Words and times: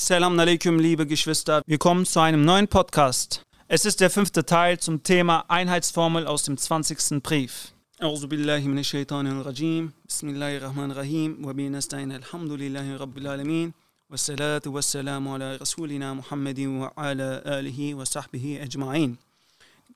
Salam 0.00 0.38
alaikum, 0.38 0.78
liebe 0.78 1.06
Geschwister. 1.06 1.62
Willkommen 1.66 2.04
zu 2.06 2.20
einem 2.20 2.44
neuen 2.44 2.68
Podcast. 2.68 3.42
Es 3.68 3.84
ist 3.84 4.00
der 4.00 4.10
fünfte 4.10 4.44
Teil 4.44 4.78
zum 4.78 5.02
Thema 5.02 5.44
Einheitsformel 5.48 6.26
aus 6.26 6.44
dem 6.44 6.56
20. 6.56 7.22
Brief. 7.22 7.72
أعوذ 8.02 8.26
بالله 8.26 8.60
من 8.68 8.78
الشيطان 8.78 9.26
الرجيم 9.26 9.92
بسم 10.08 10.28
الله 10.28 10.56
الرحمن 10.56 10.90
الرحيم 10.90 11.44
وبه 11.46 11.68
نستعين 11.68 12.12
الحمد 12.12 12.52
لله 12.52 12.96
رب 12.96 13.18
العالمين 13.18 13.72
والصلاة 14.10 14.60
والسلام 14.66 15.28
على 15.28 15.56
رسولنا 15.56 16.14
محمد 16.14 16.60
وعلى 16.60 17.42
آله 17.46 17.94
وصحبه 17.94 18.58
أجمعين 18.62 19.16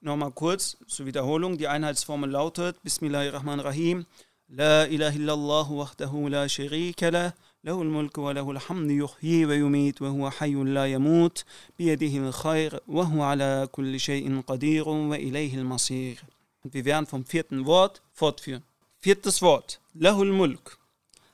Nochmal 0.02 0.30
kurz 0.32 0.79
zur 0.89 1.05
Wiederholung. 1.05 1.59
Die 1.59 1.68
Einheitsformel 1.68 2.30
lautet 2.30 2.82
Bismillahirrahmanirrahim 2.82 4.07
La 4.48 4.87
ilaha 4.87 5.14
illallah 5.14 5.66
wahdahu 5.71 6.29
la 6.29 6.48
sharika 6.48 7.10
lah 7.10 7.33
له 7.65 7.83
الملك 7.83 8.19
وله 8.19 8.51
الحمد 8.51 8.91
يحيي 8.91 9.47
ويميت 9.47 10.02
وهو 10.02 10.30
حي 10.30 10.55
لا 10.55 10.87
يموت 10.87 11.45
بيده 11.79 12.29
الخير 12.29 12.80
وهو 12.88 13.23
على 13.23 13.69
كل 13.73 14.01
شيء 14.01 14.41
قدير 14.41 14.88
وإليه 14.88 15.55
المصير 15.55 16.19
Und 16.62 16.74
wir 16.74 16.84
werden 16.84 17.06
vom 17.06 17.24
vierten 17.24 17.65
Wort 17.65 18.02
fortführen. 18.12 18.62
Viertes 18.98 19.41
Wort. 19.41 19.80
Lahul 19.95 20.30
Mulk. 20.30 20.79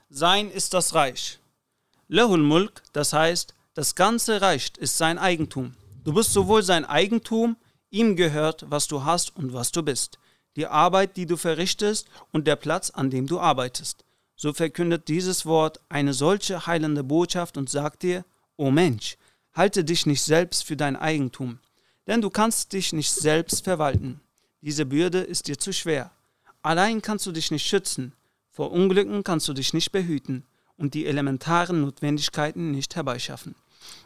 Sein 0.09 0.51
ist 0.53 0.73
das 0.73 0.95
Reich. 0.95 1.41
Lahul 2.07 2.43
Mulk, 2.43 2.83
das 2.93 3.13
heißt, 3.13 3.55
das 3.75 3.97
ganze 3.97 4.41
Reich 4.41 4.71
ist 4.79 4.97
sein 4.97 5.19
Eigentum. 5.19 5.75
Du 6.05 6.13
bist 6.13 6.33
sowohl 6.33 6.63
sein 6.63 6.85
Eigentum, 6.85 7.57
ihm 7.91 8.15
gehört, 8.15 8.65
was 8.71 8.87
du 8.87 9.05
hast 9.05 9.37
und 9.37 9.53
was 9.53 9.73
du 9.73 9.83
bist, 9.83 10.19
die 10.55 10.67
Arbeit, 10.67 11.17
die 11.17 11.27
du 11.27 11.37
verrichtest 11.37 12.09
und 12.33 12.47
der 12.47 12.57
Platz, 12.57 12.91
an 12.91 13.11
dem 13.11 13.27
du 13.27 13.41
arbeitest. 13.41 14.05
So 14.42 14.54
verkündet 14.54 15.08
dieses 15.08 15.46
Wort 15.46 15.82
eine 15.88 16.16
solche 16.16 16.66
heilende 16.66 17.04
Botschaft 17.04 17.58
und 17.58 17.70
sagt 17.70 18.02
dir, 18.02 18.26
O 18.58 18.72
Mensch, 18.72 19.18
halte 19.54 19.84
dich 19.84 20.08
nicht 20.08 20.24
selbst 20.24 20.64
für 20.64 20.76
dein 20.76 20.96
Eigentum, 20.96 21.60
denn 22.08 22.22
du 22.22 22.32
kannst 22.32 22.74
dich 22.74 22.92
nicht 22.92 23.12
selbst 23.12 23.64
verwalten. 23.66 24.20
Diese 24.62 24.88
Bürde 24.88 25.20
ist 25.20 25.48
dir 25.48 25.60
zu 25.60 25.72
schwer. 25.72 26.10
Allein 26.64 27.04
kannst 27.04 27.28
du 27.28 27.32
dich 27.32 27.52
nicht 27.52 27.68
schützen, 27.68 28.14
vor 28.50 28.72
Unglücken 28.72 29.24
kannst 29.24 29.48
du 29.48 29.54
dich 29.54 29.76
nicht 29.76 29.92
behüten 29.92 30.44
und 30.76 30.96
die 30.96 31.06
elementaren 31.06 31.82
Notwendigkeiten 31.82 32.72
nicht 32.72 32.96
herbeischaffen. 32.96 33.54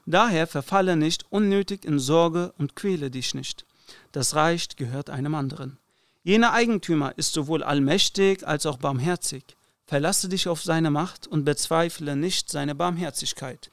Daher 0.05 0.47
verfalle 0.47 0.97
nicht 0.97 1.23
unnötig 1.30 1.86
in 1.86 1.97
Sorge 1.97 2.53
und 2.58 2.75
quäle 2.75 3.09
dich 3.09 3.36
nicht. 3.36 3.66
Das 4.11 4.36
Reich 4.36 4.67
gehört 4.75 5.09
einem 5.09 5.33
anderen. 5.33 5.77
Jener 6.23 6.52
Eigentümer 6.52 7.17
ist 7.17 7.31
sowohl 7.31 7.64
allmächtig 7.64 8.45
als 8.45 8.66
auch 8.66 8.80
barmherzig. 8.80 9.55
Verlasse 9.86 10.30
dich 10.30 10.47
auf 10.47 10.64
seine 10.64 10.89
Macht 10.89 11.28
und 11.28 11.45
bezweifle 11.45 12.16
nicht 12.16 12.50
seine 12.50 12.73
Barmherzigkeit. 12.75 13.72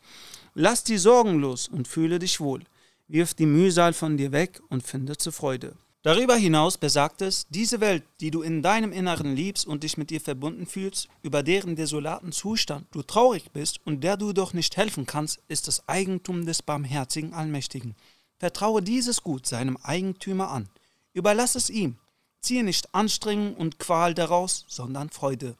Lass 0.54 0.84
die 0.84 0.98
Sorgen 0.98 1.38
los 1.38 1.68
und 1.68 1.88
fühle 1.88 2.18
dich 2.18 2.40
wohl. 2.40 2.62
Wirf 3.08 3.34
die 3.34 3.46
Mühsal 3.46 3.92
von 3.94 4.16
dir 4.16 4.32
weg 4.32 4.60
und 4.68 4.82
finde 4.82 5.16
zur 5.16 5.32
Freude. 5.32 5.74
Darüber 6.02 6.34
hinaus 6.34 6.78
besagt 6.78 7.22
es, 7.22 7.46
diese 7.48 7.80
Welt, 7.80 8.02
die 8.20 8.32
du 8.32 8.42
in 8.42 8.60
deinem 8.60 8.92
Inneren 8.92 9.36
liebst 9.36 9.66
und 9.66 9.84
dich 9.84 9.96
mit 9.96 10.10
ihr 10.10 10.20
verbunden 10.20 10.66
fühlst, 10.66 11.08
über 11.22 11.44
deren 11.44 11.76
desolaten 11.76 12.32
Zustand 12.32 12.88
du 12.90 13.02
traurig 13.02 13.52
bist 13.52 13.78
und 13.84 14.02
der 14.02 14.16
du 14.16 14.32
doch 14.32 14.52
nicht 14.52 14.76
helfen 14.76 15.06
kannst, 15.06 15.40
ist 15.46 15.68
das 15.68 15.88
Eigentum 15.88 16.44
des 16.44 16.60
barmherzigen 16.60 17.34
Allmächtigen. 17.34 17.94
Vertraue 18.38 18.82
dieses 18.82 19.22
Gut 19.22 19.46
seinem 19.46 19.76
Eigentümer 19.76 20.50
an. 20.50 20.68
Überlass 21.12 21.54
es 21.54 21.70
ihm. 21.70 21.96
Ziehe 22.40 22.64
nicht 22.64 22.92
Anstrengung 22.92 23.54
und 23.54 23.78
Qual 23.78 24.12
daraus, 24.12 24.64
sondern 24.66 25.10
Freude. 25.10 25.54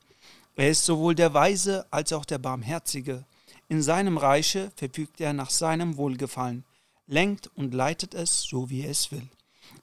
Er 0.55 0.71
ist 0.71 0.85
sowohl 0.85 1.15
der 1.15 1.33
Weise 1.33 1.87
als 1.91 2.13
auch 2.13 2.27
der 2.27 2.39
Barmherzige. 2.39 3.25
In 3.69 3.81
seinem 3.81 4.19
Reiche 4.19 4.71
verfügt 4.77 5.21
er 5.21 5.33
nach 5.33 5.49
seinem 5.49 5.97
Wohlgefallen, 5.97 6.65
lenkt 7.07 7.51
und 7.55 7.73
leitet 7.73 8.13
es, 8.13 8.43
so 8.43 8.69
wie 8.69 8.83
er 8.83 8.91
es 8.91 9.11
will. 9.11 9.27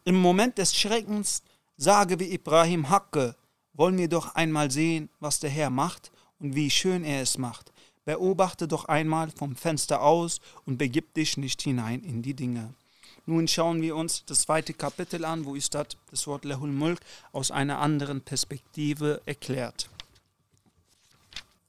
Im 0.06 0.16
Moment 0.16 0.60
des 0.60 0.76
Schreckens 0.76 1.42
sage 1.76 2.20
wie 2.20 2.32
Ibrahim 2.34 2.90
Hacke, 2.90 3.36
wollen 3.74 3.98
wir 3.98 4.10
doch 4.10 4.36
einmal 4.36 4.70
sehen, 4.70 5.10
was 5.20 5.40
der 5.40 5.50
Herr 5.50 5.72
macht 5.72 6.12
und 6.40 6.54
wie 6.54 6.70
schön 6.70 7.04
er 7.04 7.22
es 7.22 7.38
macht. 7.40 7.72
Beobachte 8.06 8.68
doch 8.68 8.86
einmal 8.86 9.32
vom 9.32 9.56
Fenster 9.56 10.02
aus 10.02 10.40
und 10.66 10.78
begib 10.78 11.14
dich 11.16 11.38
nicht 11.38 11.62
hinein 11.62 12.04
in 12.04 12.22
die 12.22 12.34
Dinge. 12.36 12.74
Nun 13.26 13.48
schauen 13.48 13.82
wir 13.82 13.96
uns 13.96 14.24
das 14.26 14.42
zweite 14.42 14.74
Kapitel 14.74 15.26
an, 15.26 15.46
wo 15.46 15.56
Istad 15.56 15.98
das 16.12 16.28
Wort 16.28 16.46
Lehul 16.46 16.72
Mulk 16.72 17.00
aus 17.32 17.52
einer 17.52 17.80
anderen 17.80 18.22
Perspektive 18.22 19.22
erklärt. 19.26 19.90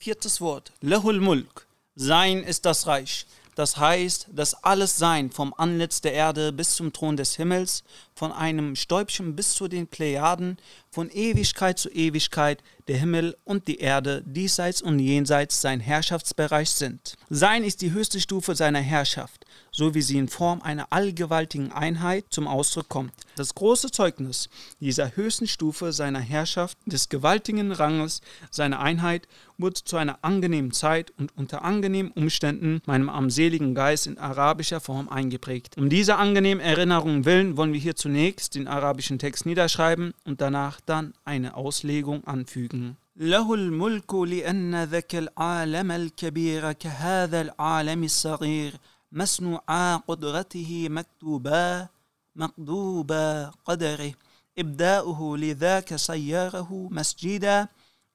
Viertes 0.02 0.40
Wort, 0.40 0.72
Lehul 0.80 1.20
Mulk. 1.20 1.66
Sein 1.94 2.42
ist 2.42 2.64
das 2.64 2.86
Reich. 2.86 3.26
Das 3.54 3.76
heißt, 3.76 4.28
dass 4.32 4.64
alles 4.64 4.96
Sein 4.96 5.30
vom 5.30 5.52
Antlitz 5.54 6.00
der 6.00 6.14
Erde 6.14 6.54
bis 6.54 6.74
zum 6.74 6.94
Thron 6.94 7.18
des 7.18 7.36
Himmels, 7.36 7.84
von 8.14 8.32
einem 8.32 8.76
Stäubchen 8.76 9.36
bis 9.36 9.52
zu 9.52 9.68
den 9.68 9.86
Plejaden, 9.86 10.56
von 10.90 11.08
Ewigkeit 11.10 11.78
zu 11.78 11.88
Ewigkeit 11.90 12.62
der 12.88 12.98
Himmel 12.98 13.36
und 13.44 13.68
die 13.68 13.78
Erde 13.78 14.22
diesseits 14.26 14.82
und 14.82 14.98
jenseits 14.98 15.60
sein 15.60 15.80
Herrschaftsbereich 15.80 16.70
sind. 16.70 17.16
Sein 17.28 17.62
ist 17.62 17.82
die 17.82 17.92
höchste 17.92 18.20
Stufe 18.20 18.54
seiner 18.56 18.80
Herrschaft 18.80 19.46
so 19.72 19.94
wie 19.94 20.02
sie 20.02 20.18
in 20.18 20.28
Form 20.28 20.62
einer 20.62 20.92
allgewaltigen 20.92 21.72
Einheit 21.72 22.26
zum 22.30 22.46
Ausdruck 22.46 22.88
kommt. 22.88 23.12
Das 23.36 23.54
große 23.54 23.90
Zeugnis 23.90 24.48
dieser 24.80 25.16
höchsten 25.16 25.46
Stufe 25.46 25.92
seiner 25.92 26.20
Herrschaft, 26.20 26.76
des 26.86 27.08
gewaltigen 27.08 27.72
Ranges 27.72 28.20
seiner 28.50 28.80
Einheit, 28.80 29.28
wurde 29.58 29.82
zu 29.84 29.96
einer 29.96 30.18
angenehmen 30.22 30.72
Zeit 30.72 31.12
und 31.18 31.36
unter 31.36 31.62
angenehmen 31.64 32.12
Umständen 32.12 32.80
meinem 32.86 33.10
armseligen 33.10 33.74
Geist 33.74 34.06
in 34.06 34.18
arabischer 34.18 34.80
Form 34.80 35.08
eingeprägt. 35.08 35.76
Um 35.76 35.90
dieser 35.90 36.18
angenehmen 36.18 36.64
Erinnerung 36.64 37.24
willen 37.26 37.56
wollen 37.56 37.72
wir 37.72 37.80
hier 37.80 37.96
zunächst 37.96 38.54
den 38.54 38.68
arabischen 38.68 39.18
Text 39.18 39.44
niederschreiben 39.44 40.14
und 40.24 40.40
danach 40.40 40.80
dann 40.90 41.06
eine 41.24 41.50
Auslegung 41.62 42.20
anfügen. 42.34 42.96
له 43.16 43.54
الملك 43.54 44.14
لأن 44.14 44.84
ذاك 44.84 45.14
العالم 45.14 45.90
الكبير 45.92 46.72
كهذا 46.72 47.40
العالم 47.40 48.04
الصغير 48.04 48.72
مصنوعا 49.12 49.96
قدرته 49.96 50.88
مكتوبا 50.90 51.88
مقدوبا 52.36 53.50
قدره 53.64 54.12
إبداؤه 54.58 55.38
لذاك 55.38 55.94
صيره 55.94 56.88
مسجدا 56.90 57.68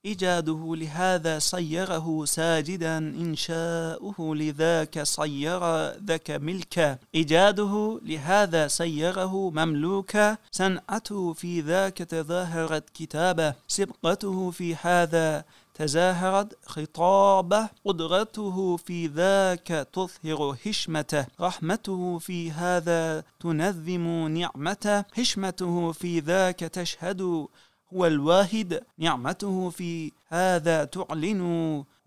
إيجاده 0.05 0.75
لهذا 0.75 1.39
صيره 1.39 2.25
ساجدا 2.25 2.97
إنشاؤه 2.97 4.35
لذاك 4.35 5.03
صير 5.03 5.61
ذاك 6.07 6.31
ملكا 6.31 6.97
إيجاده 7.15 7.99
لهذا 8.05 8.67
صيره 8.67 9.49
مملوكا 9.49 10.37
صنعته 10.51 11.33
في 11.33 11.61
ذاك 11.61 11.97
تظاهرت 11.97 12.89
كتابة. 12.89 13.53
سبقته 13.67 14.51
في 14.51 14.75
هذا 14.75 15.43
تزاهرت 15.73 16.57
خطابه. 16.65 17.69
قدرته 17.85 18.77
في 18.77 19.07
ذاك 19.07 19.87
تظهر 19.93 20.57
هشمته 20.65 21.25
رحمته 21.41 22.19
في 22.19 22.51
هذا 22.51 23.23
تنظم 23.39 24.27
نعمته. 24.27 25.03
حشمته 25.13 25.91
في 25.91 26.19
ذاك 26.19 26.59
تشهد 26.59 27.47
هو 27.93 28.05
الواحد 28.05 28.83
نعمته 28.97 29.69
في 29.69 30.11
هذا 30.27 30.83
تعلن 30.83 31.41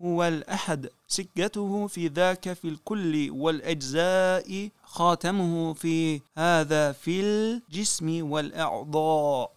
هو 0.01 0.23
الأحد 0.23 0.89
سكته 1.07 1.87
في 1.87 2.07
ذاك 2.07 2.53
في 2.53 2.67
الكل 2.67 3.29
والأجزاء 3.31 4.69
خاتمه 4.83 5.73
في 5.73 6.21
هذا 6.37 6.91
في 6.91 7.21
الجسم 7.21 8.31
والأعضاء 8.31 9.51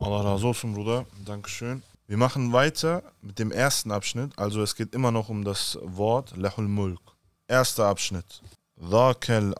Allah 0.00 0.24
razı 0.24 0.46
olsun 0.46 0.76
Bruder. 0.76 1.04
Dankeschön. 1.26 1.82
Wir 2.08 2.16
machen 2.16 2.52
weiter 2.52 3.02
mit 3.22 3.38
dem 3.38 3.50
ersten 3.52 3.90
Abschnitt. 3.90 4.38
Also 4.38 4.62
es 4.62 4.76
geht 4.76 4.94
immer 4.94 5.10
noch 5.10 5.28
um 5.28 5.44
das 5.44 5.78
Wort 5.82 6.36
Lahul 6.36 6.68
Mulk. 6.68 7.00
Erster 7.48 7.86
Abschnitt. 7.86 8.40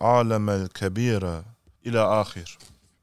Alam 0.00 0.48
al 0.48 0.68
kabira 0.68 1.44
ila 1.82 2.20
akhir. 2.20 2.56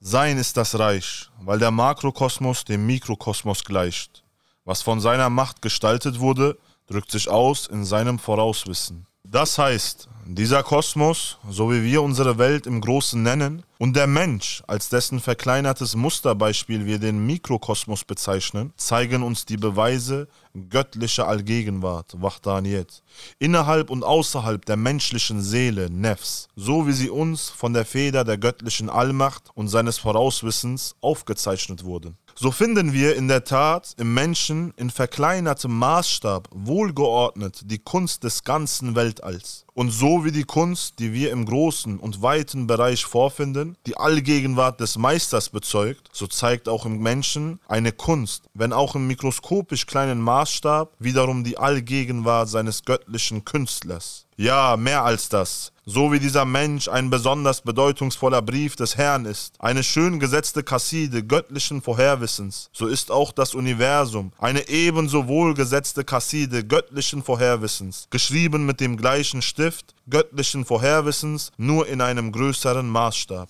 Sein 0.07 0.37
ist 0.37 0.55
das 0.55 0.77
Reich, 0.77 1.31
weil 1.41 1.57
der 1.57 1.71
Makrokosmos 1.71 2.63
dem 2.63 2.85
Mikrokosmos 2.85 3.63
gleicht. 3.63 4.23
Was 4.63 4.83
von 4.83 4.99
seiner 4.99 5.31
Macht 5.31 5.63
gestaltet 5.63 6.19
wurde, 6.19 6.59
drückt 6.85 7.09
sich 7.09 7.27
aus 7.27 7.65
in 7.65 7.83
seinem 7.83 8.19
Vorauswissen. 8.19 9.07
Das 9.23 9.57
heißt, 9.57 10.07
dieser 10.27 10.63
Kosmos, 10.63 11.37
so 11.49 11.71
wie 11.71 11.83
wir 11.83 12.01
unsere 12.01 12.39
Welt 12.39 12.65
im 12.65 12.81
Großen 12.81 13.21
nennen, 13.21 13.63
und 13.77 13.95
der 13.95 14.07
Mensch, 14.07 14.63
als 14.65 14.89
dessen 14.89 15.19
verkleinertes 15.19 15.95
Musterbeispiel 15.95 16.85
wir 16.85 16.97
den 16.97 17.25
Mikrokosmos 17.27 18.05
bezeichnen, 18.05 18.73
zeigen 18.75 19.21
uns 19.21 19.45
die 19.45 19.57
Beweise 19.57 20.27
göttlicher 20.69 21.27
Allgegenwart, 21.27 22.15
Wahdaniyet, 22.19 23.03
innerhalb 23.37 23.91
und 23.91 24.03
außerhalb 24.03 24.65
der 24.65 24.77
menschlichen 24.77 25.41
Seele, 25.41 25.91
Nefs, 25.91 26.47
so 26.55 26.87
wie 26.87 26.93
sie 26.93 27.09
uns 27.09 27.49
von 27.49 27.73
der 27.73 27.85
Feder 27.85 28.23
der 28.23 28.39
göttlichen 28.39 28.89
Allmacht 28.89 29.49
und 29.53 29.67
seines 29.67 29.99
Vorauswissens 29.99 30.95
aufgezeichnet 31.01 31.83
wurden 31.83 32.17
so 32.37 32.51
finden 32.51 32.91
wir 32.91 33.15
in 33.15 33.29
der 33.29 33.45
Tat 33.45 33.95
im 33.97 34.13
Menschen 34.13 34.73
in 34.75 34.89
verkleinertem 34.89 35.77
Maßstab 35.77 36.49
wohlgeordnet 36.51 37.61
die 37.63 37.79
Kunst 37.79 38.25
des 38.25 38.43
ganzen 38.43 38.95
Weltalls. 38.95 39.65
Und 39.73 39.91
so 39.91 40.14
So 40.15 40.23
wie 40.23 40.31
die 40.31 40.45
Kunst, 40.45 40.99
die 40.99 41.11
wir 41.11 41.29
im 41.31 41.45
großen 41.45 41.99
und 41.99 42.21
weiten 42.21 42.67
Bereich 42.67 43.03
vorfinden, 43.03 43.75
die 43.85 43.97
Allgegenwart 43.97 44.79
des 44.79 44.97
Meisters 44.97 45.49
bezeugt, 45.49 46.07
so 46.13 46.25
zeigt 46.25 46.69
auch 46.69 46.85
im 46.85 46.99
Menschen 46.99 47.59
eine 47.67 47.91
Kunst, 47.91 48.45
wenn 48.53 48.71
auch 48.71 48.95
im 48.95 49.07
mikroskopisch 49.07 49.85
kleinen 49.85 50.21
Maßstab, 50.21 50.93
wiederum 50.99 51.43
die 51.43 51.57
Allgegenwart 51.57 52.47
seines 52.47 52.85
göttlichen 52.85 53.43
Künstlers. 53.43 54.25
Ja, 54.37 54.77
mehr 54.77 55.03
als 55.03 55.27
das. 55.27 55.73
So 55.87 56.11
wie 56.11 56.17
dieser 56.17 56.45
Mensch 56.45 56.87
ein 56.87 57.11
besonders 57.11 57.61
bedeutungsvoller 57.61 58.41
Brief 58.41 58.75
des 58.75 58.97
Herrn 58.97 59.25
ist, 59.25 59.53
eine 59.59 59.83
schön 59.83 60.19
gesetzte 60.19 60.63
Kasside 60.63 61.23
göttlichen 61.23 61.83
Vorherwissens, 61.83 62.71
so 62.73 62.87
ist 62.87 63.11
auch 63.11 63.31
das 63.31 63.53
Universum 63.53 64.31
eine 64.39 64.67
ebenso 64.67 65.27
wohlgesetzte 65.27 66.03
Kasside 66.03 66.65
göttlichen 66.65 67.21
Vorherwissens, 67.21 68.07
geschrieben 68.09 68.65
mit 68.65 68.79
dem 68.79 68.97
gleichen 68.97 69.43
Stift 69.43 69.93
göttlichen 70.09 70.65
Vorherwissens, 70.65 71.51
nur 71.57 71.87
in 71.87 72.01
einem 72.01 72.31
größeren 72.31 72.89
Maßstab. 72.89 73.49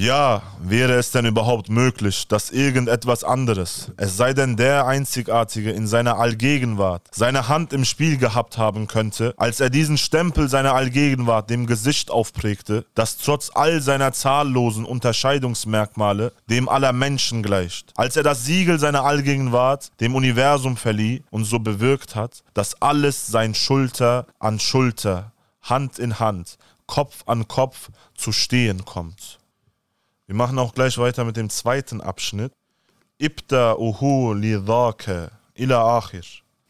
Ja, 0.00 0.42
wäre 0.62 0.92
es 0.92 1.10
denn 1.10 1.26
überhaupt 1.26 1.70
möglich, 1.70 2.28
dass 2.28 2.50
irgendetwas 2.50 3.24
anderes, 3.24 3.90
es 3.96 4.16
sei 4.16 4.32
denn 4.32 4.56
der 4.56 4.86
Einzigartige 4.86 5.72
in 5.72 5.88
seiner 5.88 6.20
Allgegenwart, 6.20 7.02
seine 7.10 7.48
Hand 7.48 7.72
im 7.72 7.84
Spiel 7.84 8.16
gehabt 8.16 8.58
haben 8.58 8.86
könnte, 8.86 9.34
als 9.38 9.58
er 9.58 9.70
diesen 9.70 9.98
Stempel 9.98 10.48
seiner 10.48 10.74
Allgegenwart 10.74 11.50
dem 11.50 11.66
Gesicht 11.66 12.12
aufprägte, 12.12 12.86
das 12.94 13.16
trotz 13.16 13.50
all 13.52 13.82
seiner 13.82 14.12
zahllosen 14.12 14.84
Unterscheidungsmerkmale 14.84 16.32
dem 16.48 16.68
aller 16.68 16.92
Menschen 16.92 17.42
gleicht, 17.42 17.92
als 17.96 18.14
er 18.14 18.22
das 18.22 18.44
Siegel 18.44 18.78
seiner 18.78 19.02
Allgegenwart 19.02 19.90
dem 20.00 20.14
Universum 20.14 20.76
verlieh 20.76 21.24
und 21.32 21.42
so 21.42 21.58
bewirkt 21.58 22.14
hat, 22.14 22.44
dass 22.54 22.80
alles 22.80 23.26
sein 23.26 23.52
Schulter 23.52 24.26
an 24.38 24.60
Schulter, 24.60 25.32
Hand 25.60 25.98
in 25.98 26.20
Hand, 26.20 26.56
Kopf 26.86 27.24
an 27.26 27.48
Kopf 27.48 27.90
zu 28.14 28.30
stehen 28.30 28.84
kommt. 28.84 29.40
Wir 30.28 30.34
machen 30.34 30.58
auch 30.58 30.74
gleich 30.74 30.98
weiter 30.98 31.24
mit 31.24 31.38
dem 31.38 31.48
zweiten 31.48 32.02
Abschnitt. 32.02 32.52
Ibda 33.16 33.76
uhu 33.78 34.34
li 34.34 34.52
ila 34.52 35.96
akhir. 35.98 36.22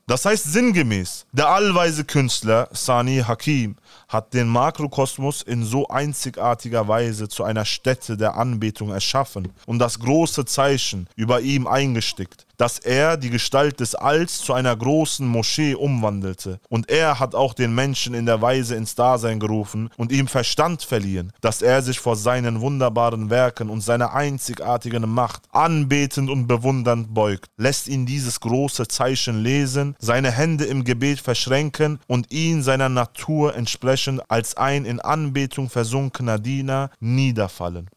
Das 0.06 0.24
heißt 0.24 0.44
sinngemäß, 0.52 1.26
der 1.32 1.48
allweise 1.48 2.04
Künstler 2.04 2.68
Sani 2.70 3.24
Hakim 3.26 3.74
hat 4.08 4.32
den 4.32 4.48
Makrokosmos 4.48 5.42
in 5.42 5.64
so 5.64 5.86
einzigartiger 5.88 6.88
Weise 6.88 7.28
zu 7.28 7.44
einer 7.44 7.66
Stätte 7.66 8.16
der 8.16 8.36
Anbetung 8.36 8.90
erschaffen 8.90 9.48
und 9.66 9.78
das 9.78 9.98
große 9.98 10.46
Zeichen 10.46 11.08
über 11.14 11.42
ihm 11.42 11.66
eingestickt, 11.66 12.46
dass 12.56 12.78
er 12.78 13.18
die 13.18 13.30
Gestalt 13.30 13.80
des 13.80 13.94
Alls 13.94 14.38
zu 14.38 14.54
einer 14.54 14.74
großen 14.74 15.26
Moschee 15.26 15.74
umwandelte. 15.74 16.58
Und 16.68 16.90
er 16.90 17.20
hat 17.20 17.34
auch 17.34 17.52
den 17.52 17.74
Menschen 17.74 18.14
in 18.14 18.26
der 18.26 18.40
Weise 18.40 18.74
ins 18.74 18.94
Dasein 18.94 19.38
gerufen 19.38 19.90
und 19.96 20.10
ihm 20.10 20.26
Verstand 20.26 20.82
verliehen, 20.82 21.32
dass 21.42 21.60
er 21.60 21.82
sich 21.82 22.00
vor 22.00 22.16
seinen 22.16 22.60
wunderbaren 22.60 23.30
Werken 23.30 23.68
und 23.68 23.82
seiner 23.82 24.14
einzigartigen 24.14 25.08
Macht 25.08 25.42
anbetend 25.52 26.30
und 26.30 26.46
bewundernd 26.46 27.12
beugt, 27.12 27.50
lässt 27.58 27.88
ihn 27.88 28.06
dieses 28.06 28.40
große 28.40 28.88
Zeichen 28.88 29.42
lesen, 29.42 29.94
seine 29.98 30.30
Hände 30.30 30.64
im 30.64 30.84
Gebet 30.84 31.20
verschränken 31.20 32.00
und 32.06 32.32
ihn 32.32 32.62
seiner 32.62 32.88
Natur 32.88 33.54
entsprechend 33.54 33.97
als 34.28 34.56
ein 34.56 34.84
in 34.84 35.00
Anbetung 35.00 35.68
versunkener 35.68 36.38
Diener 36.38 36.90
niederfallen. 37.00 37.88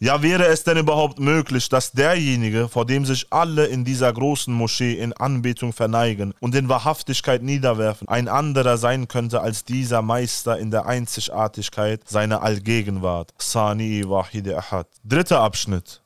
Ja, 0.00 0.22
wäre 0.22 0.46
es 0.46 0.62
denn 0.62 0.76
überhaupt 0.76 1.18
möglich, 1.18 1.68
dass 1.68 1.90
derjenige, 1.90 2.68
vor 2.68 2.86
dem 2.86 3.04
sich 3.04 3.26
alle 3.30 3.66
in 3.66 3.84
dieser 3.84 4.12
großen 4.12 4.54
Moschee 4.54 4.92
in 4.92 5.12
Anbetung 5.12 5.72
verneigen 5.72 6.34
und 6.38 6.54
in 6.54 6.68
Wahrhaftigkeit 6.68 7.42
niederwerfen, 7.42 8.06
ein 8.06 8.28
anderer 8.28 8.76
sein 8.76 9.08
könnte 9.08 9.40
als 9.40 9.64
dieser 9.64 10.00
Meister 10.00 10.56
in 10.56 10.70
der 10.70 10.86
Einzigartigkeit 10.86 12.08
seiner 12.08 12.42
Allgegenwart? 12.42 13.34
Sani 13.38 14.04
Wahide 14.08 14.56
Ahad. 14.56 14.86
Dritter 15.02 15.40
Abschnitt. 15.40 16.00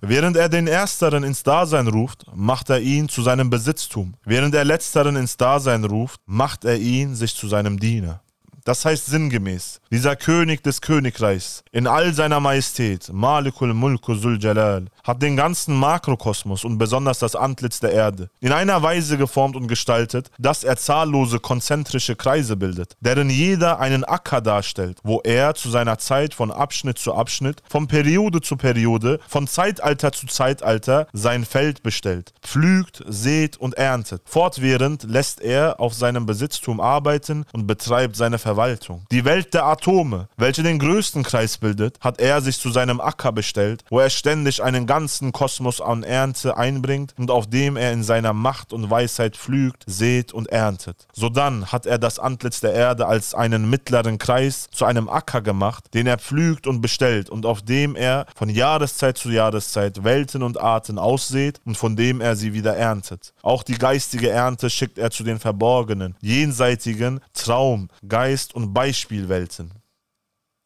Während 0.00 0.36
er 0.36 0.48
den 0.48 0.66
Ersteren 0.66 1.24
ins 1.24 1.42
Dasein 1.42 1.86
ruft, 1.88 2.24
macht 2.34 2.70
er 2.70 2.80
ihn 2.80 3.08
zu 3.08 3.22
seinem 3.22 3.50
Besitztum. 3.50 4.14
Während 4.24 4.54
er 4.54 4.64
Letzteren 4.64 5.16
ins 5.16 5.36
Dasein 5.36 5.84
ruft, 5.84 6.20
macht 6.24 6.64
er 6.64 6.78
ihn 6.78 7.14
sich 7.14 7.34
zu 7.34 7.46
seinem 7.46 7.78
Diener. 7.78 8.22
Das 8.64 8.84
heißt 8.84 9.06
sinngemäß, 9.06 9.80
dieser 9.90 10.16
König 10.16 10.62
des 10.62 10.80
Königreichs 10.80 11.64
in 11.72 11.86
all 11.86 12.12
seiner 12.12 12.40
Majestät, 12.40 13.10
Malikul 13.12 13.72
Mulku 13.72 14.14
Zul 14.14 14.38
Jalal, 14.42 14.86
hat 15.02 15.22
den 15.22 15.36
ganzen 15.36 15.74
Makrokosmos 15.74 16.64
und 16.64 16.76
besonders 16.76 17.20
das 17.20 17.34
Antlitz 17.34 17.80
der 17.80 17.92
Erde 17.92 18.28
in 18.40 18.52
einer 18.52 18.82
Weise 18.82 19.16
geformt 19.16 19.56
und 19.56 19.66
gestaltet, 19.66 20.30
dass 20.38 20.62
er 20.62 20.76
zahllose 20.76 21.38
konzentrische 21.38 22.16
Kreise 22.16 22.56
bildet, 22.56 22.96
deren 23.00 23.30
jeder 23.30 23.80
einen 23.80 24.04
Acker 24.04 24.40
darstellt, 24.40 24.98
wo 25.02 25.20
er 25.24 25.54
zu 25.54 25.70
seiner 25.70 25.98
Zeit 25.98 26.34
von 26.34 26.50
Abschnitt 26.50 26.98
zu 26.98 27.14
Abschnitt, 27.14 27.62
von 27.68 27.86
Periode 27.86 28.42
zu 28.42 28.56
Periode, 28.56 29.20
von 29.26 29.46
Zeitalter 29.46 30.12
zu 30.12 30.26
Zeitalter 30.26 31.06
sein 31.12 31.44
Feld 31.44 31.82
bestellt, 31.82 32.34
pflügt, 32.42 33.02
sät 33.06 33.56
und 33.56 33.74
erntet. 33.74 34.22
Fortwährend 34.26 35.04
lässt 35.04 35.40
er 35.40 35.80
auf 35.80 35.94
seinem 35.94 36.26
Besitztum 36.26 36.80
arbeiten 36.80 37.46
und 37.52 37.66
betreibt 37.66 38.16
seine 38.16 38.38
Ver 38.38 38.49
Verwaltung. 38.50 39.04
Die 39.12 39.24
Welt 39.24 39.54
der 39.54 39.64
Atome, 39.64 40.28
welche 40.36 40.64
den 40.64 40.80
größten 40.80 41.22
Kreis 41.22 41.58
bildet, 41.58 42.00
hat 42.00 42.18
er 42.18 42.40
sich 42.40 42.58
zu 42.58 42.70
seinem 42.70 43.00
Acker 43.00 43.30
bestellt, 43.30 43.84
wo 43.90 44.00
er 44.00 44.10
ständig 44.10 44.60
einen 44.60 44.88
ganzen 44.88 45.30
Kosmos 45.30 45.80
an 45.80 46.02
Ernte 46.02 46.56
einbringt 46.56 47.14
und 47.16 47.30
auf 47.30 47.46
dem 47.46 47.76
er 47.76 47.92
in 47.92 48.02
seiner 48.02 48.32
Macht 48.32 48.72
und 48.72 48.90
Weisheit 48.90 49.36
pflügt, 49.36 49.84
sät 49.86 50.32
und 50.32 50.48
erntet. 50.48 51.06
Sodann 51.12 51.66
hat 51.66 51.86
er 51.86 51.98
das 51.98 52.18
Antlitz 52.18 52.58
der 52.58 52.72
Erde 52.72 53.06
als 53.06 53.34
einen 53.34 53.70
mittleren 53.70 54.18
Kreis 54.18 54.66
zu 54.72 54.84
einem 54.84 55.08
Acker 55.08 55.42
gemacht, 55.42 55.84
den 55.94 56.08
er 56.08 56.18
pflügt 56.18 56.66
und 56.66 56.80
bestellt 56.80 57.30
und 57.30 57.46
auf 57.46 57.62
dem 57.62 57.94
er 57.94 58.26
von 58.34 58.48
Jahreszeit 58.48 59.16
zu 59.16 59.30
Jahreszeit 59.30 60.02
Welten 60.02 60.42
und 60.42 60.60
Arten 60.60 60.98
aussät 60.98 61.60
und 61.64 61.76
von 61.76 61.94
dem 61.94 62.20
er 62.20 62.34
sie 62.34 62.52
wieder 62.52 62.76
erntet. 62.76 63.32
Auch 63.42 63.62
die 63.62 63.78
geistige 63.78 64.30
Ernte 64.30 64.70
schickt 64.70 64.98
er 64.98 65.12
zu 65.12 65.22
den 65.22 65.38
verborgenen, 65.38 66.16
jenseitigen 66.20 67.20
Traum, 67.32 67.88
Geist 68.08 68.39
Geist 68.40 68.54
und 68.54 68.72
Beispielwelten. 68.72 69.70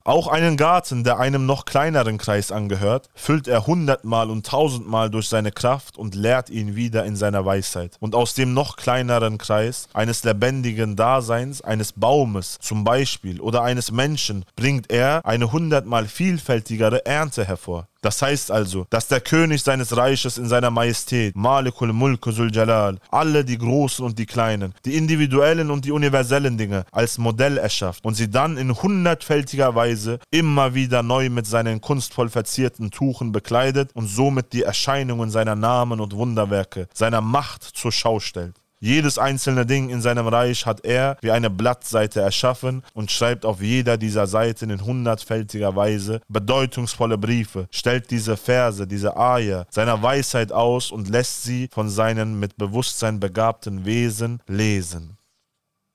Auch 0.04 0.28
einen 0.28 0.56
Garten, 0.56 1.02
der 1.02 1.18
einem 1.18 1.44
noch 1.44 1.64
kleineren 1.64 2.18
Kreis 2.18 2.52
angehört, 2.52 3.08
füllt 3.16 3.48
er 3.48 3.66
hundertmal 3.66 4.30
und 4.30 4.46
tausendmal 4.46 5.10
durch 5.10 5.28
seine 5.28 5.50
Kraft 5.50 5.96
und 5.96 6.14
lehrt 6.14 6.50
ihn 6.50 6.76
wieder 6.76 7.04
in 7.04 7.16
seiner 7.16 7.44
Weisheit. 7.44 7.96
Und 7.98 8.14
aus 8.14 8.34
dem 8.34 8.54
noch 8.54 8.76
kleineren 8.76 9.38
Kreis 9.38 9.88
eines 9.92 10.22
lebendigen 10.22 10.94
Daseins, 10.94 11.62
eines 11.62 11.92
Baumes 11.94 12.58
zum 12.60 12.84
Beispiel 12.84 13.40
oder 13.40 13.62
eines 13.62 13.90
Menschen, 13.90 14.44
bringt 14.54 14.92
er 14.92 15.24
eine 15.24 15.50
hundertmal 15.50 16.06
vielfältigere 16.06 17.04
Ernte 17.06 17.44
hervor. 17.44 17.88
Das 18.04 18.20
heißt 18.20 18.50
also, 18.50 18.86
dass 18.90 19.08
der 19.08 19.22
König 19.22 19.62
seines 19.62 19.96
Reiches 19.96 20.36
in 20.36 20.46
seiner 20.46 20.70
Majestät, 20.70 21.34
Malikul 21.34 21.90
Mulk 21.94 22.22
Zul 22.34 22.54
Jalal, 22.54 22.98
alle 23.10 23.46
die 23.46 23.56
großen 23.56 24.04
und 24.04 24.18
die 24.18 24.26
kleinen, 24.26 24.74
die 24.84 24.94
individuellen 24.94 25.70
und 25.70 25.86
die 25.86 25.90
universellen 25.90 26.58
Dinge 26.58 26.84
als 26.92 27.16
Modell 27.16 27.56
erschafft 27.56 28.04
und 28.04 28.12
sie 28.12 28.28
dann 28.28 28.58
in 28.58 28.74
hundertfältiger 28.74 29.74
Weise 29.74 30.18
immer 30.30 30.74
wieder 30.74 31.02
neu 31.02 31.30
mit 31.30 31.46
seinen 31.46 31.80
kunstvoll 31.80 32.28
verzierten 32.28 32.90
Tuchen 32.90 33.32
bekleidet 33.32 33.90
und 33.94 34.06
somit 34.06 34.52
die 34.52 34.64
Erscheinungen 34.64 35.30
seiner 35.30 35.54
Namen 35.54 35.98
und 35.98 36.14
Wunderwerke, 36.14 36.88
seiner 36.92 37.22
Macht 37.22 37.62
zur 37.62 37.90
Schau 37.90 38.20
stellt. 38.20 38.60
Jedes 38.84 39.16
einzelne 39.16 39.64
Ding 39.64 39.88
in 39.88 40.02
seinem 40.02 40.28
Reich 40.28 40.66
hat 40.66 40.84
er 40.84 41.16
wie 41.22 41.30
eine 41.30 41.48
Blattseite 41.48 42.20
erschaffen 42.20 42.82
und 42.92 43.10
schreibt 43.10 43.46
auf 43.46 43.62
jeder 43.62 43.96
dieser 43.96 44.26
Seiten 44.26 44.68
in 44.68 44.84
hundertfältiger 44.84 45.74
Weise 45.74 46.20
bedeutungsvolle 46.28 47.16
Briefe, 47.16 47.66
stellt 47.70 48.10
diese 48.10 48.36
Verse, 48.36 48.86
diese 48.86 49.16
Eier 49.16 49.64
seiner 49.70 50.02
Weisheit 50.02 50.52
aus 50.52 50.90
und 50.90 51.08
lässt 51.08 51.44
sie 51.44 51.70
von 51.72 51.88
seinen 51.88 52.38
mit 52.38 52.58
Bewusstsein 52.58 53.20
begabten 53.20 53.86
Wesen 53.86 54.42
lesen. 54.48 55.16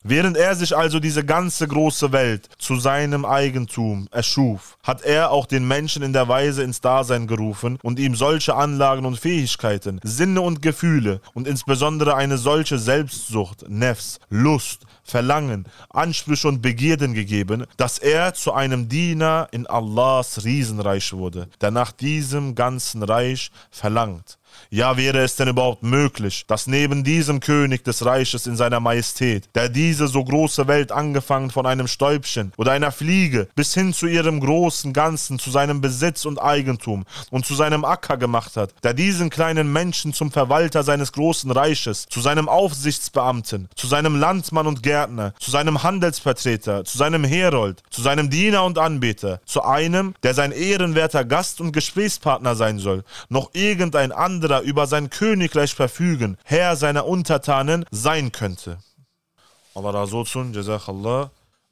Während 0.03 0.37
er 0.37 0.55
sich 0.55 0.77
also 0.77 1.01
diese 1.01 1.25
ganze 1.25 1.67
große 1.67 2.13
Welt 2.13 2.47
zu 2.57 2.77
seinem 2.77 3.25
Eigentum 3.25 4.07
erschuf, 4.11 4.77
hat 4.81 5.01
er 5.01 5.29
auch 5.31 5.45
den 5.45 5.67
Menschen 5.67 6.03
in 6.03 6.13
der 6.13 6.29
Weise 6.29 6.63
ins 6.63 6.79
Dasein 6.79 7.27
gerufen 7.27 7.77
und 7.83 7.99
ihm 7.99 8.15
solche 8.15 8.55
Anlagen 8.55 9.05
und 9.05 9.19
Fähigkeiten, 9.19 9.99
Sinne 10.01 10.39
und 10.39 10.61
Gefühle 10.61 11.19
und 11.33 11.49
insbesondere 11.49 12.15
eine 12.15 12.37
solche 12.37 12.79
Selbstsucht, 12.79 13.67
Nefs, 13.67 14.21
Lust, 14.29 14.85
Verlangen, 15.03 15.65
Ansprüche 15.89 16.47
und 16.47 16.61
Begierden 16.61 17.13
gegeben, 17.13 17.65
dass 17.75 17.99
er 17.99 18.33
zu 18.33 18.53
einem 18.53 18.87
Diener 18.87 19.49
in 19.51 19.67
Allahs 19.67 20.45
Riesenreich 20.45 21.11
wurde, 21.11 21.49
der 21.59 21.71
nach 21.71 21.91
diesem 21.91 22.55
ganzen 22.55 23.03
Reich 23.03 23.51
verlangt. 23.69 24.38
Ja, 24.71 24.97
wäre 24.97 25.17
es 25.19 25.35
denn 25.35 25.47
überhaupt 25.47 25.81
möglich, 25.81 26.45
dass 26.47 26.67
neben 26.67 27.03
diesem 27.03 27.39
König 27.39 27.83
des 27.83 28.05
Reiches 28.05 28.45
in 28.45 28.55
seiner 28.55 28.79
Majestät, 28.79 29.49
der 29.55 29.67
diese 29.67 30.07
so 30.07 30.23
große 30.23 30.67
Welt 30.67 30.91
angefangen 30.91 31.49
von 31.49 31.65
einem 31.65 31.87
Stäubchen 31.87 32.51
oder 32.55 32.73
einer 32.73 32.91
Fliege 32.91 33.47
bis 33.55 33.73
hin 33.73 33.93
zu 33.93 34.05
ihrem 34.05 34.39
großen 34.39 34.93
Ganzen, 34.93 35.39
zu 35.39 35.49
seinem 35.49 35.81
Besitz 35.81 36.25
und 36.25 36.39
Eigentum 36.39 37.05
und 37.31 37.47
zu 37.47 37.55
seinem 37.55 37.83
Acker 37.83 38.17
gemacht 38.17 38.57
hat, 38.57 38.75
der 38.83 38.93
diesen 38.93 39.31
kleinen 39.31 39.73
Menschen 39.73 40.13
zum 40.13 40.31
Verwalter 40.31 40.83
seines 40.83 41.13
großen 41.13 41.49
Reiches, 41.49 42.05
zu 42.07 42.21
seinem 42.21 42.47
Aufsichtsbeamten, 42.47 43.69
zu 43.75 43.87
seinem 43.87 44.19
Landmann 44.19 44.67
und 44.67 44.83
Gärtner, 44.83 45.33
zu 45.39 45.49
seinem 45.49 45.81
Handelsvertreter, 45.81 46.85
zu 46.85 46.95
seinem 46.95 47.23
Herold, 47.23 47.81
zu 47.89 48.03
seinem 48.03 48.29
Diener 48.29 48.63
und 48.65 48.77
Anbeter, 48.77 49.41
zu 49.45 49.63
einem, 49.63 50.13
der 50.21 50.35
sein 50.35 50.51
ehrenwerter 50.51 51.25
Gast 51.25 51.59
und 51.59 51.71
Gesprächspartner 51.71 52.55
sein 52.55 52.77
soll, 52.77 53.03
noch 53.29 53.49
irgendein 53.53 54.11
anderer 54.11 54.38
über 54.61 54.87
sein 54.87 55.09
Königreich 55.09 55.73
verfügen, 55.75 56.37
Herr 56.43 56.75
seiner 56.75 57.05
Untertanen 57.05 57.85
sein 57.91 58.31
könnte. 58.31 58.79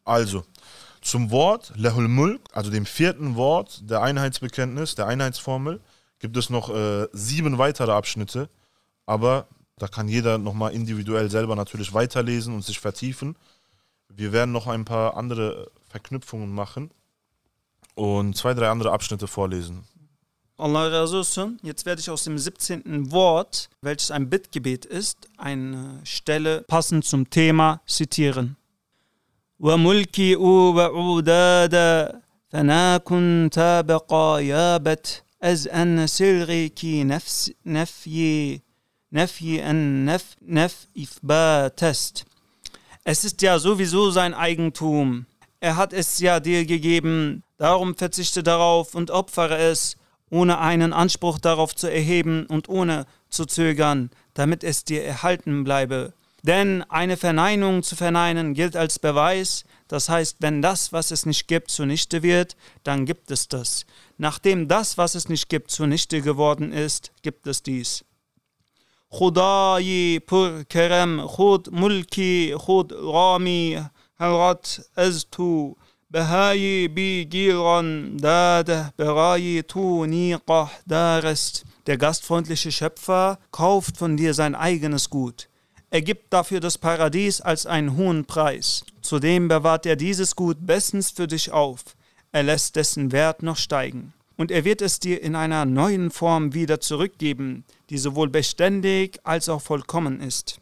Also, 0.06 0.44
zum 1.02 1.32
Wort 1.32 1.74
Lehul 1.76 2.08
Mulk, 2.08 2.42
also 2.54 2.70
dem 2.72 2.86
vierten 2.86 3.36
Wort 3.36 3.90
der 3.90 4.02
Einheitsbekenntnis, 4.02 4.96
der 4.96 5.08
Einheitsformel, 5.08 5.80
gibt 6.20 6.38
es 6.38 6.50
noch 6.50 6.70
äh, 6.70 7.08
sieben 7.14 7.58
weitere 7.58 7.92
Abschnitte, 7.92 8.50
aber 9.06 9.48
da 9.78 9.88
kann 9.88 10.08
jeder 10.08 10.38
nochmal 10.38 10.74
individuell 10.74 11.30
selber 11.30 11.56
natürlich 11.56 11.94
weiterlesen 11.94 12.56
und 12.56 12.66
sich 12.66 12.80
vertiefen. 12.80 13.36
Wir 14.10 14.32
werden 14.32 14.52
noch 14.52 14.68
ein 14.68 14.86
paar 14.86 15.16
andere 15.16 15.72
Verknüpfungen 15.90 16.52
machen 16.52 16.92
und 17.96 18.36
zwei, 18.36 18.54
drei 18.54 18.70
andere 18.70 18.92
Abschnitte 18.92 19.28
vorlesen. 19.28 19.84
Allah 20.59 20.89
Rasulsun, 20.89 21.59
jetzt 21.63 21.87
werde 21.87 22.01
ich 22.01 22.11
aus 22.11 22.25
dem 22.25 22.39
17. 22.39 23.11
Wort, 23.11 23.69
welches 23.81 24.11
ein 24.11 24.31
Bittgebet 24.31 24.85
ist, 24.85 25.29
eine 25.37 26.01
Stelle 26.05 26.63
passend 26.69 27.05
zum 27.05 27.29
Thema 27.31 27.81
zitieren. 27.87 28.57
وملكي 29.63 30.37
وعودادا 30.37 32.21
فنا 32.49 32.99
كنت 32.99 33.85
بقايابت 33.89 35.23
أز 35.43 35.69
أن 35.69 36.07
سرك 36.07 36.85
نفس 36.85 37.53
نفي 37.67 38.61
نفي 39.13 39.71
أن 39.71 40.05
نف 40.05 40.37
نف 40.43 40.87
إثباتست 40.99 42.25
Es 43.05 43.25
ist 43.25 43.43
ja 43.43 43.59
sowieso 43.59 44.13
sein 44.13 44.33
Eigentum. 44.33 45.27
Er 45.59 45.77
hat 45.77 45.93
es 45.93 46.21
ja 46.21 46.39
dir 46.39 46.65
gegeben, 46.65 47.43
darum 47.57 47.97
verzichte 47.97 48.45
darauf 48.45 48.95
und 48.95 49.11
opfere 49.11 49.59
es 49.59 49.97
ohne 50.31 50.59
einen 50.59 50.93
Anspruch 50.93 51.39
darauf 51.39 51.75
zu 51.77 51.91
erheben 51.91 52.47
und 52.47 52.69
ohne 52.69 53.07
zu 53.29 53.45
zögern, 53.45 54.11
damit 54.35 54.65
es 54.65 54.85
dir 54.85 55.05
erhalten 55.05 55.65
bleibe. 55.65 56.15
Denn 56.43 56.83
eine 56.89 57.17
Verneinung 57.17 57.83
zu 57.83 57.95
verneinen 57.95 58.55
gilt 58.55 58.75
als 58.77 58.99
Beweis, 58.99 59.65
das 59.87 60.09
heißt, 60.09 60.39
wenn 60.41 60.63
das, 60.63 60.93
was 60.93 61.11
es 61.11 61.27
nicht 61.27 61.47
gibt, 61.47 61.71
zunichte 61.71 62.23
wird, 62.23 62.57
dann 62.83 63.07
gibt 63.07 63.31
es 63.31 63.49
das. 63.49 63.87
Nachdem 64.19 64.69
das, 64.69 64.99
was 64.99 65.15
es 65.15 65.29
nicht 65.29 65.49
gibt, 65.49 65.71
zunichte 65.71 66.21
geworden 66.23 66.73
ist, 66.73 67.13
gibt 67.23 67.47
es 67.47 67.63
dies. 67.63 68.05
خدای 69.15 70.19
پر 70.19 70.63
کرم 70.63 71.27
خود 71.27 71.69
ملکی 71.75 72.55
خود 72.57 72.93
رامی 72.93 73.81
هرات 74.21 74.81
از 74.97 75.27
تو 75.31 75.75
بهای 76.11 76.89
بگیران 76.89 78.17
داده 78.17 78.93
برای 78.97 79.63
tu 79.63 80.07
niqah 80.07 80.71
darest. 80.89 81.65
Der 81.87 81.97
gastfreundliche 81.97 82.71
Schöpfer 82.71 83.39
kauft 83.51 83.97
von 83.97 84.17
dir 84.17 84.35
sein 84.35 84.55
eigenes 84.55 85.11
Gut. 85.11 85.49
Er 85.91 86.03
gibt 86.03 86.33
dafür 86.33 86.61
das 86.61 86.79
Paradies 86.79 87.41
als 87.41 87.67
einen 87.67 87.97
hohen 87.97 88.25
Preis. 88.25 88.85
Zudem 89.01 89.49
bewahrt 89.49 89.85
er 89.85 89.97
dieses 89.97 90.37
Gut 90.37 90.59
bestens 90.61 91.11
für 91.11 91.27
dich 91.27 91.51
auf. 91.51 91.81
Er 92.31 92.45
lässt 92.45 92.77
dessen 92.77 93.13
Wert 93.13 93.43
noch 93.43 93.57
steigen. 93.57 94.13
Und 94.37 94.51
er 94.51 94.65
wird 94.65 94.81
es 94.81 95.01
dir 95.01 95.23
in 95.23 95.35
einer 95.35 95.65
neuen 95.65 96.11
Form 96.11 96.55
wieder 96.55 96.81
zurückgeben, 96.81 97.65
die 97.91 97.99
sowohl 97.99 98.29
beständig 98.29 99.21
als 99.25 99.49
auch 99.49 99.61
vollkommen 99.61 100.21
ist. 100.21 100.61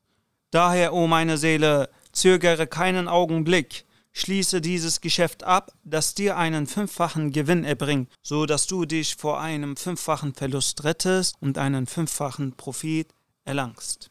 Daher, 0.50 0.93
o 0.93 1.05
oh 1.05 1.07
meine 1.07 1.39
Seele, 1.39 1.89
zögere 2.12 2.67
keinen 2.67 3.07
Augenblick, 3.07 3.85
schließe 4.16 4.62
dieses 4.62 5.02
Geschäft 5.02 5.44
ab, 5.44 5.74
das 5.84 6.16
dir 6.16 6.38
einen 6.38 6.66
fünffachen 6.68 7.32
Gewinn 7.32 7.64
erbringt, 7.64 8.10
so 8.24 8.46
dass 8.46 8.66
du 8.66 8.86
dich 8.86 9.16
vor 9.16 9.40
einem 9.40 9.76
fünffachen 9.76 10.34
Verlust 10.34 10.84
rettest 10.86 11.36
und 11.42 11.58
einen 11.58 11.86
fünffachen 11.86 12.54
Profit 12.54 13.10
erlangst. 13.44 14.10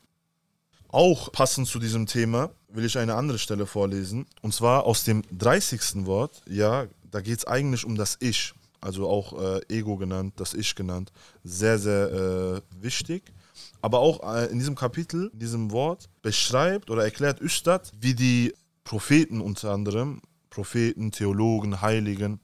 Auch 0.89 1.33
passend 1.33 1.67
zu 1.67 1.79
diesem 1.79 2.07
Thema 2.07 2.51
will 2.69 2.85
ich 2.85 2.99
eine 2.99 3.15
andere 3.15 3.39
Stelle 3.39 3.67
vorlesen, 3.67 4.27
und 4.43 4.53
zwar 4.53 4.85
aus 4.85 5.05
dem 5.05 5.23
30. 5.33 6.07
Wort. 6.07 6.43
Ja, 6.49 6.87
da 7.11 7.21
geht 7.21 7.39
es 7.39 7.47
eigentlich 7.47 7.85
um 7.85 7.97
das 7.97 8.17
Ich, 8.21 8.53
also 8.81 9.09
auch 9.09 9.41
äh, 9.41 9.61
Ego 9.69 9.97
genannt, 9.97 10.35
das 10.37 10.55
Ich 10.55 10.75
genannt. 10.75 11.13
Sehr, 11.43 11.79
sehr 11.79 12.13
äh, 12.13 12.83
wichtig. 12.83 13.33
Aber 13.81 14.01
auch 14.01 14.23
äh, 14.35 14.47
in 14.47 14.59
diesem 14.59 14.75
Kapitel, 14.75 15.31
in 15.33 15.39
diesem 15.39 15.71
Wort, 15.71 16.09
beschreibt 16.23 16.91
oder 16.91 17.05
erklärt 17.05 17.41
Üstad, 17.41 17.93
wie 18.01 18.15
die 18.15 18.55
Propheten 18.85 19.41
unter 19.41 19.73
anderem, 19.73 20.21
Propheten, 20.51 21.11
Theologen, 21.11 21.81
Heiligen, 21.81 22.41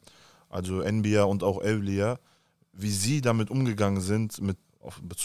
also 0.49 0.81
Enbiya 0.81 1.25
und 1.25 1.43
auch 1.43 1.63
Evliya, 1.63 2.19
wie 2.73 2.91
sie 2.91 3.21
damit 3.21 3.51
umgegangen 3.51 4.01
sind, 4.01 4.41
mit, 4.41 4.57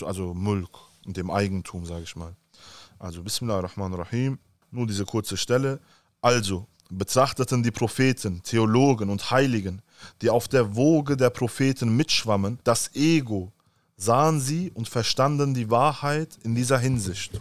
also 0.04 0.34
Mulk 0.34 0.70
und 1.06 1.18
dem 1.18 1.32
Eigentum, 1.32 1.86
sage 1.86 2.04
ich 2.04 2.16
mal. 2.16 2.36
Also 3.00 3.24
Bismillah 3.24 3.56
ar-Rahman 3.56 3.94
rahim 3.94 4.40
nur 4.72 4.86
diese 4.86 5.06
kurze 5.06 5.38
Stelle. 5.38 5.80
Also 6.22 6.68
betrachteten 6.90 7.64
die 7.64 7.72
Propheten, 7.72 8.44
Theologen 8.44 9.10
und 9.10 9.32
Heiligen, 9.32 9.82
die 10.22 10.30
auf 10.30 10.48
der 10.48 10.76
Woge 10.76 11.18
der 11.18 11.30
Propheten 11.30 11.96
mitschwammen, 11.96 12.60
das 12.64 12.94
Ego, 12.94 13.52
sahen 13.98 14.40
sie 14.40 14.72
und 14.72 14.90
verstanden 14.90 15.54
die 15.54 15.70
Wahrheit 15.72 16.38
in 16.44 16.54
dieser 16.54 16.78
Hinsicht. 16.78 17.40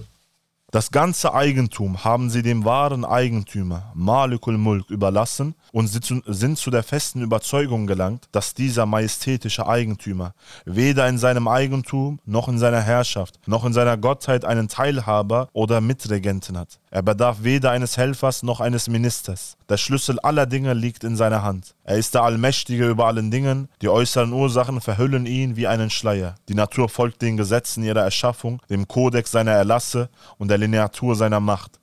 Das 0.74 0.90
ganze 0.90 1.32
Eigentum 1.32 2.02
haben 2.02 2.30
sie 2.30 2.42
dem 2.42 2.64
wahren 2.64 3.04
Eigentümer, 3.04 3.92
Malikul 3.94 4.58
Mulk, 4.58 4.90
überlassen 4.90 5.54
und 5.70 5.86
sind 5.86 6.58
zu 6.58 6.70
der 6.72 6.82
festen 6.82 7.22
Überzeugung 7.22 7.86
gelangt, 7.86 8.24
dass 8.32 8.54
dieser 8.54 8.84
majestätische 8.84 9.68
Eigentümer 9.68 10.34
weder 10.64 11.08
in 11.08 11.16
seinem 11.16 11.46
Eigentum 11.46 12.18
noch 12.26 12.48
in 12.48 12.58
seiner 12.58 12.80
Herrschaft 12.80 13.38
noch 13.46 13.64
in 13.64 13.72
seiner 13.72 13.96
Gottheit 13.96 14.44
einen 14.44 14.66
Teilhaber 14.66 15.48
oder 15.52 15.80
Mitregenten 15.80 16.58
hat. 16.58 16.80
Er 16.93 17.01
bedarf 17.01 17.37
weder 17.43 17.71
eines 17.71 17.97
Helfers 17.97 18.43
noch 18.43 18.59
eines 18.59 18.87
Ministers. 18.87 19.55
Der 19.69 19.77
Schlüssel 19.77 20.19
aller 20.19 20.45
Dinge 20.45 20.73
liegt 20.73 21.03
in 21.03 21.15
seiner 21.15 21.43
Hand. 21.43 21.75
Er 21.83 21.97
ist 21.97 22.13
der 22.13 22.23
Allmächtige 22.23 22.87
über 22.89 23.07
allen 23.07 23.31
Dingen. 23.31 23.69
Die 23.81 23.89
äußeren 23.89 24.33
Ursachen 24.33 24.81
verhüllen 24.81 25.25
ihn 25.25 25.55
wie 25.55 25.67
einen 25.67 25.89
Schleier. 25.89 26.35
Die 26.47 26.55
Natur 26.55 26.89
folgt 26.89 27.21
den 27.21 27.37
Gesetzen 27.37 27.83
ihrer 27.83 28.01
Erschaffung, 28.01 28.61
dem 28.69 28.87
Kodex 28.87 29.31
seiner 29.31 29.51
Erlasse 29.51 30.09
und 30.37 30.49
der 30.49 30.57
Lineatur 30.57 31.15
seiner 31.15 31.39
Macht. 31.39 31.79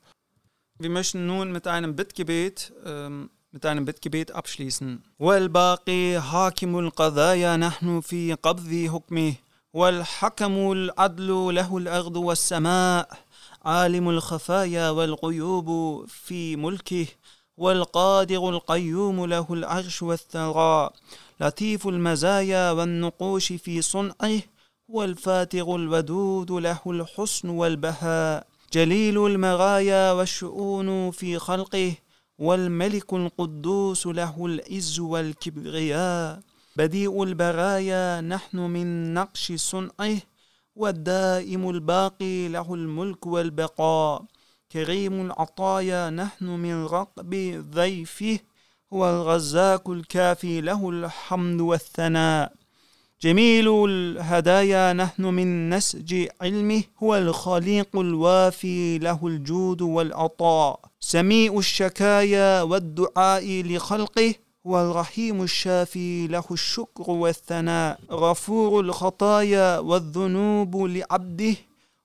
Wir 0.78 0.90
möchten 0.90 1.26
nun 1.26 1.52
mit 1.52 1.66
einem 1.66 1.96
Bittgebet 1.96 2.72
ähm 2.84 3.30
mit 3.56 3.64
einem 3.64 3.84
Bittgebet 3.86 4.32
abschließen. 4.32 5.02
والباقي 5.18 6.20
حاكم 6.20 6.78
القضايا 6.78 7.56
نحن 7.56 8.00
في 8.00 8.34
قبض 8.34 8.88
حكمه 8.92 9.34
والحكم 9.72 10.72
العدل 10.72 11.54
له 11.54 11.76
الأرض 11.76 12.16
والسماء 12.16 13.08
عالم 13.65 14.09
الخفايا 14.09 14.89
والغيوب 14.89 15.69
في 16.07 16.55
ملكه 16.55 17.07
والقادر 17.57 18.49
القيوم 18.49 19.25
له 19.25 19.45
العرش 19.49 20.01
والثرى 20.01 20.89
لطيف 21.39 21.87
المزايا 21.87 22.71
والنقوش 22.71 23.53
في 23.53 23.81
صنعه 23.81 24.39
والفاتغ 24.87 25.75
الودود 25.75 26.51
له 26.51 26.79
الحسن 26.87 27.49
والبهاء. 27.49 28.47
جليل 28.73 29.25
المرايا 29.25 30.11
والشؤون 30.11 31.11
في 31.11 31.39
خلقه 31.39 31.93
والملك 32.39 33.13
القدوس 33.13 34.07
له 34.07 34.45
العز 34.45 34.99
والكبرياء. 34.99 36.39
بديء 36.75 37.23
البرايا 37.23 38.21
نحن 38.21 38.57
من 38.57 39.13
نقش 39.13 39.51
صنعه 39.55 40.17
والدائم 40.75 41.69
الباقي 41.69 42.47
له 42.47 42.73
الملك 42.73 43.27
والبقاء. 43.27 44.23
كريم 44.71 45.25
العطايا 45.25 46.09
نحن 46.09 46.45
من 46.45 46.85
رقب 46.85 47.63
ضيفه 47.71 48.39
هو 48.93 49.09
الغزاك 49.09 49.89
الكافي 49.89 50.61
له 50.61 50.89
الحمد 50.89 51.61
والثناء. 51.61 52.53
جميل 53.21 53.85
الهدايا 53.85 54.93
نحن 54.93 55.25
من 55.25 55.69
نسج 55.69 56.27
علمه 56.41 56.83
هو 57.03 57.17
الخليق 57.17 57.99
الوافي 57.99 58.97
له 58.97 59.27
الجود 59.27 59.81
والعطاء. 59.81 60.79
سميع 60.99 61.57
الشكايا 61.57 62.61
والدعاء 62.61 63.63
لخلقه 63.63 64.33
هو 64.67 64.79
الرحيم 64.81 65.41
الشافي 65.41 66.27
له 66.27 66.43
الشكر 66.51 67.11
والثناء. 67.11 67.99
غفور 68.11 68.79
الخطايا 68.79 69.79
والذنوب 69.79 70.75
لعبده 70.75 71.55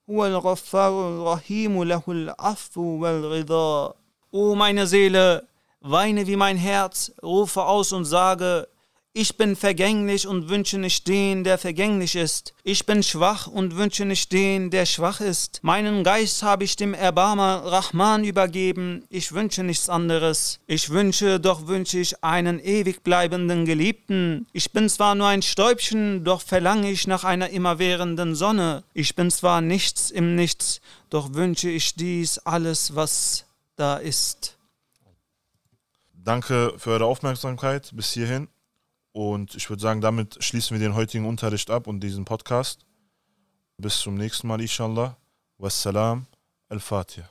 هو 0.09 0.25
الغفار 0.25 1.09
الرحيم 1.09 1.83
له 1.83 2.03
العفو 2.07 2.81
والرضا. 2.81 3.93
O 4.31 4.55
meine 4.55 4.87
Seele, 4.87 5.47
weine 5.81 6.25
wie 6.27 6.35
mein 6.35 6.57
Herz, 6.57 7.11
rufe 7.23 7.63
aus 7.63 7.93
und 7.93 8.05
sage, 8.05 8.67
ich 9.17 9.35
bin 9.35 9.55
vergänglich 9.55 10.27
und 10.27 10.47
wünsche 10.47 10.77
nicht 10.77 11.07
den, 11.07 11.43
der 11.43 11.57
vergänglich 11.57 12.15
ist. 12.15 12.53
Ich 12.63 12.85
bin 12.85 13.01
schwach 13.01 13.47
und 13.47 13.75
wünsche 13.75 14.05
nicht 14.05 14.31
den, 14.31 14.69
der 14.69 14.85
schwach 14.85 15.21
ist. 15.21 15.59
Meinen 15.63 16.03
Geist 16.03 16.43
habe 16.43 16.63
ich 16.63 16.75
dem 16.75 16.93
Erbarmer 16.93 17.63
Rahman 17.65 18.23
übergeben. 18.23 19.05
Ich 19.09 19.31
wünsche 19.31 19.63
nichts 19.63 19.89
anderes. 19.89 20.59
Ich 20.67 20.91
wünsche, 20.91 21.39
doch 21.39 21.65
wünsche 21.65 21.97
ich 21.97 22.23
einen 22.23 22.59
ewig 22.59 23.03
bleibenden 23.03 23.65
Geliebten. 23.65 24.45
Ich 24.53 24.71
bin 24.71 24.87
zwar 24.87 25.15
nur 25.15 25.27
ein 25.27 25.41
Stäubchen, 25.41 26.23
doch 26.23 26.41
verlange 26.41 26.91
ich 26.91 27.07
nach 27.07 27.23
einer 27.23 27.49
immerwährenden 27.49 28.35
Sonne. 28.35 28.83
Ich 28.93 29.15
bin 29.15 29.31
zwar 29.31 29.61
nichts 29.61 30.11
im 30.11 30.35
Nichts, 30.35 30.79
doch 31.09 31.33
wünsche 31.33 31.71
ich 31.71 31.95
dies 31.95 32.37
alles, 32.37 32.93
was 32.95 33.45
da 33.77 33.97
ist. 33.97 34.59
Danke 36.13 36.75
für 36.77 36.91
eure 36.91 37.05
Aufmerksamkeit 37.05 37.89
bis 37.95 38.11
hierhin. 38.11 38.47
Und 39.17 39.55
ich 39.55 39.67
würde 39.67 39.81
sagen, 39.81 39.99
damit 39.99 40.43
schließen 40.43 40.77
wir 40.77 40.79
den 40.79 40.93
heutigen 40.93 41.25
Unterricht 41.25 41.71
ab 41.71 41.87
und 41.87 42.01
diesen 42.01 42.23
Podcast. 42.23 42.85
Bis 43.77 43.97
zum 43.97 44.13
nächsten 44.13 44.47
Mal, 44.47 44.61
inshallah. 44.61 45.17
Wassalam. 45.57 46.27
Al-Fatiha. 46.69 47.27